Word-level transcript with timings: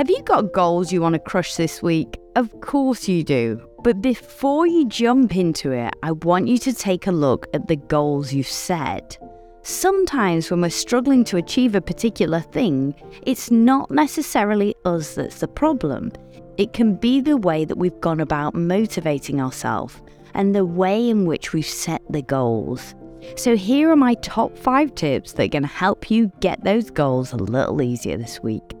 Have 0.00 0.08
you 0.08 0.22
got 0.22 0.54
goals 0.54 0.90
you 0.90 1.02
want 1.02 1.12
to 1.12 1.18
crush 1.18 1.56
this 1.56 1.82
week? 1.82 2.18
Of 2.34 2.58
course 2.62 3.06
you 3.06 3.22
do. 3.22 3.60
But 3.84 4.00
before 4.00 4.66
you 4.66 4.88
jump 4.88 5.36
into 5.36 5.72
it, 5.72 5.92
I 6.02 6.12
want 6.12 6.48
you 6.48 6.56
to 6.56 6.72
take 6.72 7.06
a 7.06 7.12
look 7.12 7.46
at 7.52 7.68
the 7.68 7.76
goals 7.76 8.32
you've 8.32 8.46
set. 8.46 9.18
Sometimes, 9.60 10.50
when 10.50 10.62
we're 10.62 10.70
struggling 10.70 11.22
to 11.24 11.36
achieve 11.36 11.74
a 11.74 11.82
particular 11.82 12.40
thing, 12.40 12.94
it's 13.26 13.50
not 13.50 13.90
necessarily 13.90 14.74
us 14.86 15.16
that's 15.16 15.40
the 15.40 15.48
problem. 15.48 16.12
It 16.56 16.72
can 16.72 16.94
be 16.94 17.20
the 17.20 17.36
way 17.36 17.66
that 17.66 17.76
we've 17.76 18.00
gone 18.00 18.20
about 18.20 18.54
motivating 18.54 19.38
ourselves 19.38 20.00
and 20.32 20.54
the 20.54 20.64
way 20.64 21.10
in 21.10 21.26
which 21.26 21.52
we've 21.52 21.66
set 21.66 22.00
the 22.08 22.22
goals. 22.22 22.94
So, 23.36 23.54
here 23.54 23.90
are 23.90 23.96
my 23.96 24.14
top 24.14 24.56
five 24.56 24.94
tips 24.94 25.32
that 25.32 25.42
are 25.42 25.48
going 25.48 25.64
to 25.64 25.68
help 25.68 26.10
you 26.10 26.32
get 26.40 26.64
those 26.64 26.90
goals 26.90 27.34
a 27.34 27.36
little 27.36 27.82
easier 27.82 28.16
this 28.16 28.42
week. 28.42 28.79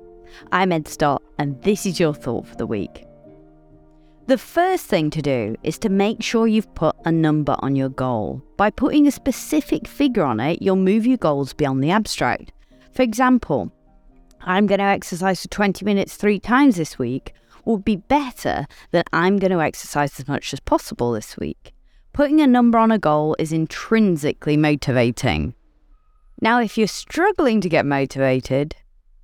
I'm 0.52 0.72
Ed 0.72 0.88
Stott, 0.88 1.22
and 1.38 1.60
this 1.62 1.86
is 1.86 2.00
your 2.00 2.14
thought 2.14 2.46
for 2.46 2.56
the 2.56 2.66
week. 2.66 3.06
The 4.26 4.38
first 4.38 4.86
thing 4.86 5.10
to 5.10 5.22
do 5.22 5.56
is 5.62 5.78
to 5.80 5.88
make 5.88 6.22
sure 6.22 6.46
you've 6.46 6.72
put 6.74 6.94
a 7.04 7.10
number 7.10 7.56
on 7.60 7.74
your 7.74 7.88
goal. 7.88 8.42
By 8.56 8.70
putting 8.70 9.06
a 9.06 9.10
specific 9.10 9.88
figure 9.88 10.22
on 10.22 10.38
it, 10.38 10.62
you'll 10.62 10.76
move 10.76 11.06
your 11.06 11.16
goals 11.16 11.52
beyond 11.52 11.82
the 11.82 11.90
abstract. 11.90 12.52
For 12.92 13.02
example, 13.02 13.72
I'm 14.42 14.66
going 14.66 14.78
to 14.78 14.84
exercise 14.84 15.42
for 15.42 15.48
20 15.48 15.84
minutes 15.84 16.16
three 16.16 16.38
times 16.38 16.76
this 16.76 16.98
week 16.98 17.34
would 17.64 17.84
be 17.84 17.96
better 17.96 18.66
than 18.90 19.04
I'm 19.12 19.38
going 19.38 19.52
to 19.52 19.60
exercise 19.60 20.18
as 20.20 20.28
much 20.28 20.52
as 20.52 20.60
possible 20.60 21.12
this 21.12 21.36
week. 21.36 21.72
Putting 22.12 22.40
a 22.40 22.46
number 22.46 22.78
on 22.78 22.90
a 22.90 22.98
goal 22.98 23.36
is 23.38 23.52
intrinsically 23.52 24.56
motivating. 24.56 25.54
Now, 26.40 26.60
if 26.60 26.78
you're 26.78 26.86
struggling 26.86 27.60
to 27.60 27.68
get 27.68 27.84
motivated, 27.84 28.76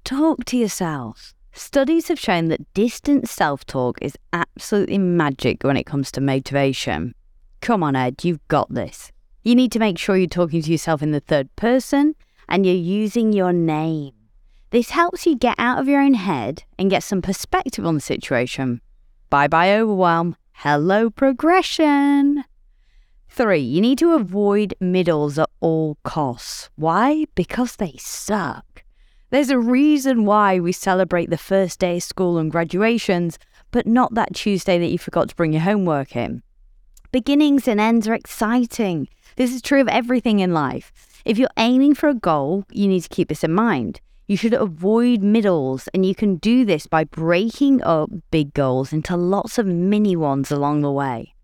Talk 0.07 0.45
to 0.45 0.57
yourself. 0.57 1.35
Studies 1.53 2.07
have 2.07 2.21
shown 2.21 2.47
that 2.47 2.73
distant 2.75 3.29
self 3.29 3.67
talk 3.67 3.99
is 4.01 4.17
absolutely 4.33 4.99
magic 4.99 5.65
when 5.65 5.77
it 5.77 5.85
comes 5.85 6.13
to 6.13 6.21
motivation. 6.21 7.13
Come 7.61 7.83
on, 7.83 7.97
Ed, 7.97 8.23
you've 8.23 8.47
got 8.47 8.73
this. 8.73 9.11
You 9.43 9.57
need 9.57 9.73
to 9.73 9.81
make 9.81 9.99
sure 9.99 10.17
you're 10.17 10.29
talking 10.29 10.63
to 10.63 10.71
yourself 10.71 11.03
in 11.03 11.11
the 11.11 11.19
third 11.19 11.49
person 11.57 12.15
and 12.49 12.65
you're 12.65 12.77
using 12.77 13.33
your 13.33 13.53
name. 13.53 14.15
This 14.71 14.91
helps 14.91 15.27
you 15.27 15.35
get 15.35 15.57
out 15.59 15.81
of 15.81 15.89
your 15.89 16.01
own 16.01 16.15
head 16.15 16.63
and 16.79 16.89
get 16.89 17.03
some 17.03 17.21
perspective 17.21 17.85
on 17.85 17.97
the 17.97 18.01
situation. 18.01 18.81
Bye 19.29 19.49
bye 19.49 19.77
overwhelm. 19.77 20.37
Hello 20.53 21.11
progression. 21.11 22.45
Three, 23.29 23.59
you 23.59 23.81
need 23.81 23.99
to 23.99 24.13
avoid 24.13 24.73
middles 24.79 25.37
at 25.37 25.51
all 25.59 25.99
costs. 26.05 26.71
Why? 26.77 27.25
Because 27.35 27.75
they 27.75 27.95
suck. 27.99 28.85
There's 29.37 29.51
a 29.51 29.59
reason 29.59 30.25
why 30.25 30.61
we 30.61 30.73
celebrate 30.73 31.29
the 31.29 31.37
first 31.37 31.79
day 31.79 31.99
of 31.99 32.03
school 32.03 32.39
and 32.39 32.51
graduations, 32.51 33.39
but 33.71 33.87
not 33.87 34.15
that 34.15 34.35
Tuesday 34.35 34.79
that 34.79 34.87
you 34.87 34.97
forgot 34.97 35.29
to 35.29 35.37
bring 35.37 35.53
your 35.53 35.61
homework 35.61 36.17
in. 36.17 36.43
Beginnings 37.13 37.69
and 37.69 37.79
ends 37.79 38.09
are 38.09 38.15
exciting. 38.15 39.09
This 39.37 39.53
is 39.55 39.61
true 39.61 39.83
of 39.83 39.89
everything 39.89 40.41
in 40.41 40.55
life. 40.55 40.91
If 41.27 41.37
you're 41.37 41.51
aiming 41.59 41.97
for 41.97 42.09
a 42.09 42.15
goal, 42.15 42.65
you 42.71 42.89
need 42.89 43.03
to 43.03 43.11
keep 43.11 43.29
this 43.29 43.45
in 43.45 43.53
mind. 43.53 44.01
You 44.27 44.39
should 44.39 44.55
avoid 44.55 45.21
middles, 45.21 45.87
and 45.89 46.07
you 46.07 46.15
can 46.15 46.37
do 46.37 46.65
this 46.65 46.87
by 46.87 47.05
breaking 47.05 47.83
up 47.83 48.09
big 48.31 48.55
goals 48.55 48.91
into 48.91 49.19
lots 49.19 49.59
of 49.59 49.67
mini 49.67 50.17
ones 50.17 50.51
along 50.51 50.81
the 50.81 50.91
way. 50.91 51.35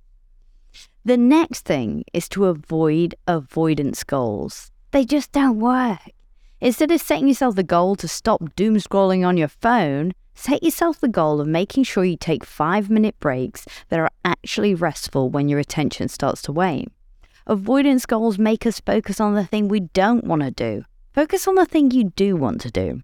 The 1.04 1.18
next 1.18 1.66
thing 1.66 2.04
is 2.14 2.26
to 2.30 2.46
avoid 2.46 3.16
avoidance 3.28 4.02
goals. 4.02 4.70
They 4.92 5.04
just 5.04 5.30
don't 5.32 5.60
work. 5.60 5.98
Instead 6.62 6.92
of 6.92 7.00
setting 7.00 7.26
yourself 7.26 7.56
the 7.56 7.64
goal 7.64 7.96
to 7.96 8.06
stop 8.06 8.54
doom 8.54 8.76
scrolling 8.76 9.26
on 9.26 9.36
your 9.36 9.48
phone, 9.48 10.12
set 10.36 10.62
yourself 10.62 11.00
the 11.00 11.08
goal 11.08 11.40
of 11.40 11.48
making 11.48 11.82
sure 11.82 12.04
you 12.04 12.16
take 12.16 12.44
five 12.44 12.88
minute 12.88 13.18
breaks 13.18 13.66
that 13.88 13.98
are 13.98 14.08
actually 14.24 14.72
restful 14.72 15.28
when 15.28 15.48
your 15.48 15.58
attention 15.58 16.06
starts 16.06 16.40
to 16.40 16.52
wane. 16.52 16.88
Avoidance 17.48 18.06
goals 18.06 18.38
make 18.38 18.64
us 18.64 18.78
focus 18.78 19.18
on 19.20 19.34
the 19.34 19.44
thing 19.44 19.66
we 19.66 19.80
don't 19.80 20.22
want 20.22 20.42
to 20.42 20.52
do. 20.52 20.84
Focus 21.12 21.48
on 21.48 21.56
the 21.56 21.66
thing 21.66 21.90
you 21.90 22.10
do 22.10 22.36
want 22.36 22.60
to 22.60 22.70
do. 22.70 23.02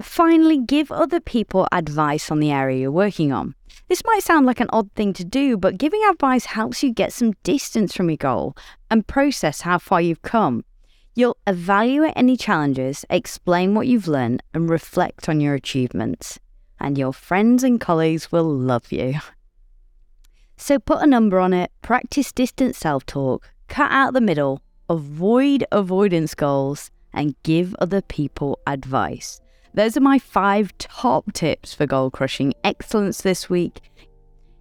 Finally, 0.00 0.60
give 0.60 0.90
other 0.90 1.20
people 1.20 1.68
advice 1.72 2.30
on 2.30 2.40
the 2.40 2.50
area 2.50 2.78
you're 2.80 2.90
working 2.90 3.32
on. 3.32 3.54
This 3.88 4.02
might 4.06 4.22
sound 4.22 4.46
like 4.46 4.60
an 4.60 4.70
odd 4.72 4.90
thing 4.92 5.12
to 5.12 5.26
do, 5.26 5.58
but 5.58 5.76
giving 5.76 6.00
advice 6.08 6.46
helps 6.46 6.82
you 6.82 6.90
get 6.90 7.12
some 7.12 7.32
distance 7.42 7.94
from 7.94 8.08
your 8.08 8.16
goal 8.16 8.56
and 8.90 9.06
process 9.06 9.60
how 9.60 9.76
far 9.76 10.00
you've 10.00 10.22
come. 10.22 10.64
You'll 11.20 11.36
evaluate 11.46 12.14
any 12.16 12.34
challenges, 12.34 13.04
explain 13.10 13.74
what 13.74 13.86
you've 13.86 14.08
learned, 14.08 14.42
and 14.54 14.70
reflect 14.70 15.28
on 15.28 15.38
your 15.38 15.54
achievements. 15.54 16.38
And 16.78 16.96
your 16.96 17.12
friends 17.12 17.62
and 17.62 17.78
colleagues 17.78 18.32
will 18.32 18.48
love 18.48 18.90
you. 18.90 19.16
So 20.56 20.78
put 20.78 21.02
a 21.02 21.06
number 21.06 21.38
on 21.38 21.52
it, 21.52 21.70
practice 21.82 22.32
distant 22.32 22.74
self 22.74 23.04
talk, 23.04 23.50
cut 23.68 23.90
out 23.90 24.14
the 24.14 24.20
middle, 24.22 24.62
avoid 24.88 25.64
avoidance 25.72 26.34
goals, 26.34 26.90
and 27.12 27.34
give 27.42 27.74
other 27.80 28.00
people 28.00 28.58
advice. 28.66 29.42
Those 29.74 29.98
are 29.98 30.02
my 30.02 30.18
five 30.18 30.76
top 30.78 31.32
tips 31.34 31.74
for 31.74 31.86
goal 31.86 32.10
crushing 32.10 32.54
excellence 32.64 33.20
this 33.20 33.50
week. 33.50 33.80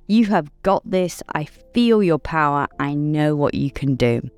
You 0.08 0.26
have 0.26 0.52
got 0.64 0.90
this. 0.90 1.24
I 1.36 1.46
feel 1.46 2.04
your 2.04 2.20
power. 2.20 2.68
I 2.80 2.96
know 2.96 3.36
what 3.36 3.54
you 3.54 3.72
can 3.72 3.96
do. 3.96 4.30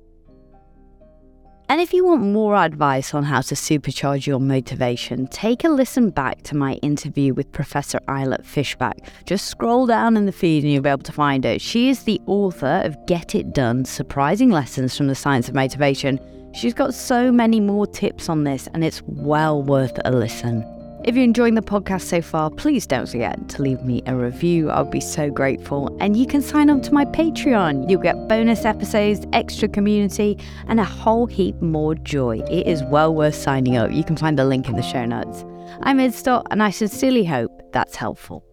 And 1.72 1.80
if 1.80 1.94
you 1.94 2.04
want 2.04 2.20
more 2.20 2.54
advice 2.54 3.14
on 3.14 3.24
how 3.24 3.40
to 3.40 3.54
supercharge 3.54 4.26
your 4.26 4.38
motivation, 4.38 5.26
take 5.28 5.64
a 5.64 5.70
listen 5.70 6.10
back 6.10 6.42
to 6.42 6.54
my 6.54 6.74
interview 6.82 7.32
with 7.32 7.50
Professor 7.50 7.98
Ayelet 8.08 8.42
Fishbach. 8.42 8.98
Just 9.24 9.46
scroll 9.46 9.86
down 9.86 10.18
in 10.18 10.26
the 10.26 10.32
feed 10.32 10.64
and 10.64 10.70
you'll 10.70 10.82
be 10.82 10.90
able 10.90 11.02
to 11.04 11.12
find 11.12 11.46
it. 11.46 11.62
She 11.62 11.88
is 11.88 12.02
the 12.02 12.20
author 12.26 12.82
of 12.84 12.98
Get 13.06 13.34
It 13.34 13.54
Done 13.54 13.86
Surprising 13.86 14.50
Lessons 14.50 14.94
from 14.94 15.06
the 15.06 15.14
Science 15.14 15.48
of 15.48 15.54
Motivation. 15.54 16.20
She's 16.52 16.74
got 16.74 16.92
so 16.92 17.32
many 17.32 17.58
more 17.58 17.86
tips 17.86 18.28
on 18.28 18.44
this, 18.44 18.68
and 18.74 18.84
it's 18.84 19.00
well 19.06 19.62
worth 19.62 19.98
a 20.04 20.12
listen. 20.12 20.81
If 21.04 21.16
you're 21.16 21.24
enjoying 21.24 21.56
the 21.56 21.62
podcast 21.62 22.02
so 22.02 22.22
far, 22.22 22.48
please 22.48 22.86
don't 22.86 23.08
forget 23.08 23.48
to 23.48 23.62
leave 23.62 23.82
me 23.82 24.04
a 24.06 24.14
review. 24.14 24.70
I'll 24.70 24.84
be 24.84 25.00
so 25.00 25.30
grateful. 25.30 25.96
And 26.00 26.16
you 26.16 26.28
can 26.28 26.40
sign 26.40 26.70
up 26.70 26.80
to 26.82 26.94
my 26.94 27.04
Patreon. 27.04 27.90
You'll 27.90 28.00
get 28.00 28.28
bonus 28.28 28.64
episodes, 28.64 29.26
extra 29.32 29.66
community, 29.66 30.38
and 30.68 30.78
a 30.78 30.84
whole 30.84 31.26
heap 31.26 31.60
more 31.60 31.96
joy. 31.96 32.38
It 32.48 32.68
is 32.68 32.84
well 32.84 33.12
worth 33.16 33.34
signing 33.34 33.76
up. 33.76 33.90
You 33.90 34.04
can 34.04 34.16
find 34.16 34.38
the 34.38 34.44
link 34.44 34.68
in 34.68 34.76
the 34.76 34.82
show 34.82 35.04
notes. 35.04 35.44
I'm 35.80 35.98
Ed 35.98 36.14
Stott, 36.14 36.46
and 36.52 36.62
I 36.62 36.70
sincerely 36.70 37.24
hope 37.24 37.50
that's 37.72 37.96
helpful. 37.96 38.44